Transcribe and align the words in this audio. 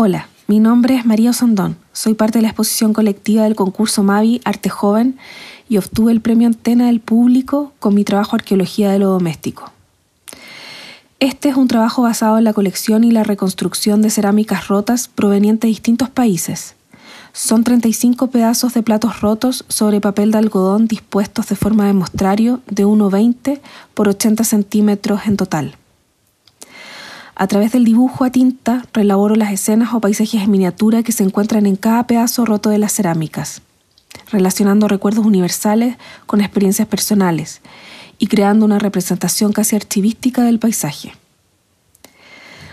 Hola, 0.00 0.28
mi 0.46 0.60
nombre 0.60 0.94
es 0.94 1.04
María 1.04 1.30
Osandón. 1.30 1.76
Soy 1.92 2.14
parte 2.14 2.38
de 2.38 2.42
la 2.42 2.50
exposición 2.50 2.92
colectiva 2.92 3.42
del 3.42 3.56
concurso 3.56 4.04
Mavi 4.04 4.40
Arte 4.44 4.68
Joven 4.68 5.18
y 5.68 5.76
obtuve 5.76 6.12
el 6.12 6.20
premio 6.20 6.46
Antena 6.46 6.86
del 6.86 7.00
Público 7.00 7.72
con 7.80 7.96
mi 7.96 8.04
trabajo 8.04 8.36
Arqueología 8.36 8.92
de 8.92 9.00
lo 9.00 9.08
Doméstico. 9.08 9.72
Este 11.18 11.48
es 11.48 11.56
un 11.56 11.66
trabajo 11.66 12.02
basado 12.02 12.38
en 12.38 12.44
la 12.44 12.52
colección 12.52 13.02
y 13.02 13.10
la 13.10 13.24
reconstrucción 13.24 14.00
de 14.00 14.10
cerámicas 14.10 14.68
rotas 14.68 15.08
provenientes 15.08 15.62
de 15.62 15.70
distintos 15.70 16.08
países. 16.08 16.76
Son 17.32 17.64
35 17.64 18.28
pedazos 18.28 18.74
de 18.74 18.84
platos 18.84 19.20
rotos 19.20 19.64
sobre 19.66 20.00
papel 20.00 20.30
de 20.30 20.38
algodón 20.38 20.86
dispuestos 20.86 21.48
de 21.48 21.56
forma 21.56 21.88
de 21.88 21.94
mostrario 21.94 22.60
de 22.70 22.86
1,20 22.86 23.58
por 23.94 24.06
80 24.06 24.44
centímetros 24.44 25.22
en 25.26 25.36
total. 25.36 25.76
A 27.40 27.46
través 27.46 27.70
del 27.70 27.84
dibujo 27.84 28.24
a 28.24 28.30
tinta 28.30 28.84
relaboro 28.92 29.36
las 29.36 29.52
escenas 29.52 29.94
o 29.94 30.00
paisajes 30.00 30.42
en 30.42 30.50
miniatura 30.50 31.04
que 31.04 31.12
se 31.12 31.22
encuentran 31.22 31.66
en 31.66 31.76
cada 31.76 32.04
pedazo 32.04 32.44
roto 32.44 32.68
de 32.68 32.78
las 32.78 32.92
cerámicas, 32.92 33.62
relacionando 34.32 34.88
recuerdos 34.88 35.24
universales 35.24 35.96
con 36.26 36.40
experiencias 36.40 36.88
personales 36.88 37.60
y 38.18 38.26
creando 38.26 38.64
una 38.64 38.80
representación 38.80 39.52
casi 39.52 39.76
archivística 39.76 40.42
del 40.42 40.58
paisaje. 40.58 41.12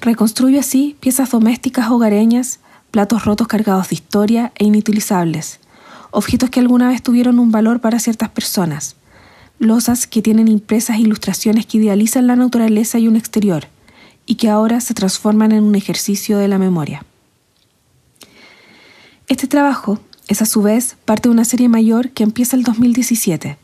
Reconstruyo 0.00 0.58
así 0.58 0.96
piezas 0.98 1.30
domésticas 1.30 1.88
hogareñas, 1.88 2.58
platos 2.90 3.26
rotos 3.26 3.46
cargados 3.46 3.90
de 3.90 3.94
historia 3.94 4.50
e 4.56 4.64
inutilizables, 4.64 5.60
objetos 6.10 6.50
que 6.50 6.58
alguna 6.58 6.88
vez 6.88 7.00
tuvieron 7.00 7.38
un 7.38 7.52
valor 7.52 7.78
para 7.78 8.00
ciertas 8.00 8.30
personas, 8.30 8.96
losas 9.60 10.08
que 10.08 10.20
tienen 10.20 10.48
impresas 10.48 10.98
ilustraciones 10.98 11.64
que 11.64 11.78
idealizan 11.78 12.26
la 12.26 12.34
naturaleza 12.34 12.98
y 12.98 13.06
un 13.06 13.14
exterior, 13.14 13.68
y 14.28 14.34
que 14.34 14.50
ahora 14.50 14.80
se 14.82 14.92
transforman 14.92 15.52
en 15.52 15.64
un 15.64 15.74
ejercicio 15.74 16.36
de 16.36 16.48
la 16.48 16.58
memoria. 16.58 17.02
Este 19.26 19.46
trabajo 19.46 19.98
es 20.28 20.42
a 20.42 20.46
su 20.46 20.60
vez 20.60 20.96
parte 21.06 21.30
de 21.30 21.32
una 21.32 21.46
serie 21.46 21.70
mayor 21.70 22.10
que 22.10 22.24
empieza 22.24 22.54
el 22.54 22.62
2017. 22.62 23.56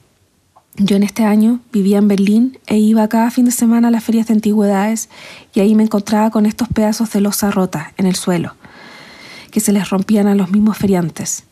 Yo 0.76 0.96
en 0.96 1.02
este 1.02 1.22
año 1.24 1.60
vivía 1.70 1.98
en 1.98 2.08
Berlín 2.08 2.58
e 2.66 2.78
iba 2.78 3.06
cada 3.08 3.30
fin 3.30 3.44
de 3.44 3.50
semana 3.50 3.88
a 3.88 3.90
las 3.90 4.02
ferias 4.02 4.26
de 4.26 4.34
antigüedades 4.34 5.10
y 5.52 5.60
ahí 5.60 5.74
me 5.74 5.82
encontraba 5.82 6.30
con 6.30 6.46
estos 6.46 6.68
pedazos 6.68 7.12
de 7.12 7.20
losa 7.20 7.50
rota 7.50 7.92
en 7.98 8.06
el 8.06 8.16
suelo, 8.16 8.54
que 9.50 9.60
se 9.60 9.70
les 9.70 9.90
rompían 9.90 10.26
a 10.28 10.34
los 10.34 10.50
mismos 10.50 10.78
feriantes. 10.78 11.44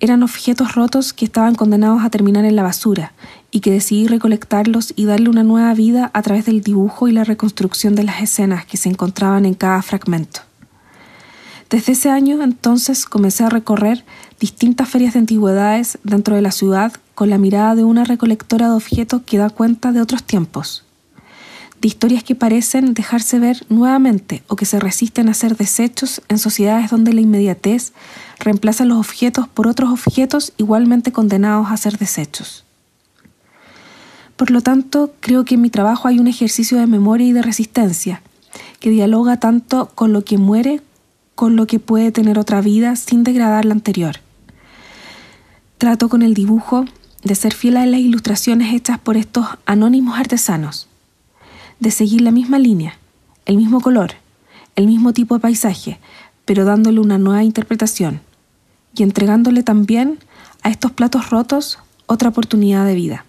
Eran 0.00 0.24
objetos 0.24 0.74
rotos 0.74 1.12
que 1.12 1.24
estaban 1.24 1.54
condenados 1.54 2.02
a 2.02 2.10
terminar 2.10 2.44
en 2.44 2.56
la 2.56 2.64
basura 2.64 3.12
y 3.50 3.60
que 3.60 3.70
decidí 3.70 4.06
recolectarlos 4.06 4.92
y 4.96 5.04
darle 5.06 5.30
una 5.30 5.42
nueva 5.42 5.72
vida 5.74 6.10
a 6.14 6.22
través 6.22 6.46
del 6.46 6.62
dibujo 6.62 7.08
y 7.08 7.12
la 7.12 7.24
reconstrucción 7.24 7.94
de 7.94 8.04
las 8.04 8.22
escenas 8.22 8.66
que 8.66 8.76
se 8.76 8.88
encontraban 8.88 9.46
en 9.46 9.54
cada 9.54 9.82
fragmento. 9.82 10.40
Desde 11.70 11.92
ese 11.92 12.08
año 12.08 12.42
entonces 12.42 13.04
comencé 13.04 13.44
a 13.44 13.50
recorrer 13.50 14.04
distintas 14.40 14.88
ferias 14.88 15.14
de 15.14 15.20
antigüedades 15.20 15.98
dentro 16.02 16.34
de 16.34 16.42
la 16.42 16.50
ciudad 16.50 16.92
con 17.14 17.28
la 17.28 17.36
mirada 17.36 17.74
de 17.74 17.84
una 17.84 18.04
recolectora 18.04 18.68
de 18.68 18.74
objetos 18.74 19.22
que 19.26 19.38
da 19.38 19.50
cuenta 19.50 19.92
de 19.92 20.00
otros 20.00 20.22
tiempos, 20.22 20.84
de 21.80 21.88
historias 21.88 22.24
que 22.24 22.34
parecen 22.34 22.94
dejarse 22.94 23.38
ver 23.38 23.66
nuevamente 23.68 24.42
o 24.48 24.56
que 24.56 24.64
se 24.64 24.80
resisten 24.80 25.28
a 25.28 25.34
ser 25.34 25.56
desechos 25.56 26.22
en 26.28 26.38
sociedades 26.38 26.90
donde 26.90 27.12
la 27.12 27.20
inmediatez 27.20 27.92
reemplaza 28.38 28.84
los 28.84 28.98
objetos 28.98 29.46
por 29.48 29.66
otros 29.66 29.90
objetos 29.90 30.52
igualmente 30.56 31.12
condenados 31.12 31.70
a 31.70 31.76
ser 31.76 31.98
desechos. 31.98 32.64
Por 34.38 34.52
lo 34.52 34.60
tanto, 34.60 35.12
creo 35.18 35.44
que 35.44 35.56
en 35.56 35.62
mi 35.62 35.68
trabajo 35.68 36.06
hay 36.06 36.20
un 36.20 36.28
ejercicio 36.28 36.78
de 36.78 36.86
memoria 36.86 37.26
y 37.26 37.32
de 37.32 37.42
resistencia, 37.42 38.22
que 38.78 38.88
dialoga 38.88 39.40
tanto 39.40 39.90
con 39.96 40.12
lo 40.12 40.22
que 40.22 40.38
muere, 40.38 40.80
con 41.34 41.56
lo 41.56 41.66
que 41.66 41.80
puede 41.80 42.12
tener 42.12 42.38
otra 42.38 42.60
vida 42.60 42.94
sin 42.94 43.24
degradar 43.24 43.64
la 43.64 43.74
anterior. 43.74 44.20
Trato 45.76 46.08
con 46.08 46.22
el 46.22 46.34
dibujo 46.34 46.84
de 47.24 47.34
ser 47.34 47.52
fiel 47.52 47.78
a 47.78 47.86
las 47.86 47.98
ilustraciones 47.98 48.72
hechas 48.72 49.00
por 49.00 49.16
estos 49.16 49.44
anónimos 49.66 50.16
artesanos, 50.16 50.86
de 51.80 51.90
seguir 51.90 52.20
la 52.20 52.30
misma 52.30 52.60
línea, 52.60 52.96
el 53.44 53.56
mismo 53.56 53.80
color, 53.80 54.12
el 54.76 54.86
mismo 54.86 55.12
tipo 55.12 55.34
de 55.34 55.40
paisaje, 55.40 55.98
pero 56.44 56.64
dándole 56.64 57.00
una 57.00 57.18
nueva 57.18 57.42
interpretación 57.42 58.20
y 58.94 59.02
entregándole 59.02 59.64
también 59.64 60.20
a 60.62 60.70
estos 60.70 60.92
platos 60.92 61.30
rotos 61.30 61.80
otra 62.06 62.28
oportunidad 62.28 62.86
de 62.86 62.94
vida. 62.94 63.24